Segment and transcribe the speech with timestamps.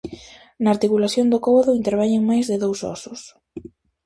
[0.63, 3.21] Na articulación do cóbado interveñen máis de dous ósos.